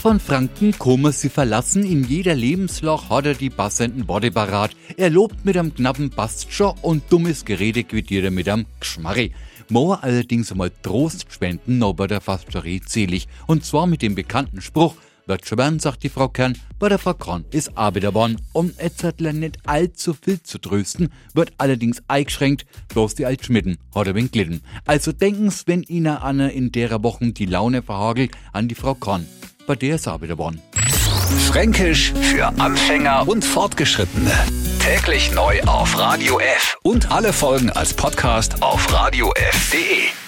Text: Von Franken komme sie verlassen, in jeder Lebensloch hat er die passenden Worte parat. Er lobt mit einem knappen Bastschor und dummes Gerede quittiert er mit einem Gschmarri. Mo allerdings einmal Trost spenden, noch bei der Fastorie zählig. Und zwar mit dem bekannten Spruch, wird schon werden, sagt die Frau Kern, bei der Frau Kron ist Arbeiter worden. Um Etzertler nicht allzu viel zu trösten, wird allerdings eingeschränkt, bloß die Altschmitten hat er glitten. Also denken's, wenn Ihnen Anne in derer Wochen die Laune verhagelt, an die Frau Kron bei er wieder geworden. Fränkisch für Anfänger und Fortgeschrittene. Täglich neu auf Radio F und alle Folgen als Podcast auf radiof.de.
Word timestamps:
Von 0.00 0.20
Franken 0.20 0.76
komme 0.78 1.12
sie 1.12 1.28
verlassen, 1.28 1.84
in 1.84 2.02
jeder 2.02 2.34
Lebensloch 2.34 3.10
hat 3.10 3.26
er 3.26 3.34
die 3.34 3.50
passenden 3.50 4.08
Worte 4.08 4.32
parat. 4.32 4.72
Er 4.96 5.10
lobt 5.10 5.44
mit 5.44 5.56
einem 5.56 5.74
knappen 5.74 6.10
Bastschor 6.10 6.74
und 6.82 7.04
dummes 7.10 7.44
Gerede 7.44 7.84
quittiert 7.84 8.24
er 8.24 8.30
mit 8.30 8.48
einem 8.48 8.66
Gschmarri. 8.80 9.32
Mo 9.68 9.92
allerdings 9.92 10.50
einmal 10.50 10.72
Trost 10.82 11.26
spenden, 11.30 11.78
noch 11.78 11.92
bei 11.92 12.06
der 12.08 12.20
Fastorie 12.20 12.80
zählig. 12.80 13.28
Und 13.46 13.64
zwar 13.64 13.86
mit 13.86 14.02
dem 14.02 14.14
bekannten 14.14 14.60
Spruch, 14.60 14.96
wird 15.26 15.46
schon 15.46 15.58
werden, 15.58 15.78
sagt 15.78 16.02
die 16.02 16.08
Frau 16.08 16.28
Kern, 16.28 16.58
bei 16.80 16.88
der 16.88 16.98
Frau 16.98 17.14
Kron 17.14 17.44
ist 17.52 17.76
Arbeiter 17.76 18.12
worden. 18.12 18.40
Um 18.52 18.72
Etzertler 18.78 19.32
nicht 19.32 19.58
allzu 19.66 20.14
viel 20.14 20.42
zu 20.42 20.58
trösten, 20.58 21.10
wird 21.34 21.52
allerdings 21.58 22.02
eingeschränkt, 22.08 22.66
bloß 22.88 23.14
die 23.14 23.26
Altschmitten 23.26 23.78
hat 23.94 24.08
er 24.08 24.14
glitten. 24.14 24.62
Also 24.84 25.12
denken's, 25.12 25.66
wenn 25.66 25.84
Ihnen 25.84 26.16
Anne 26.16 26.50
in 26.50 26.72
derer 26.72 27.02
Wochen 27.04 27.34
die 27.34 27.46
Laune 27.46 27.82
verhagelt, 27.82 28.32
an 28.52 28.66
die 28.66 28.74
Frau 28.74 28.94
Kron 28.94 29.26
bei 29.66 29.74
er 29.74 30.20
wieder 30.20 30.34
geworden. 30.34 30.60
Fränkisch 31.48 32.12
für 32.12 32.46
Anfänger 32.58 33.28
und 33.28 33.44
Fortgeschrittene. 33.44 34.32
Täglich 34.80 35.32
neu 35.32 35.60
auf 35.62 35.98
Radio 35.98 36.38
F 36.40 36.76
und 36.82 37.10
alle 37.10 37.32
Folgen 37.32 37.70
als 37.70 37.94
Podcast 37.94 38.62
auf 38.62 38.92
radiof.de. 38.92 40.21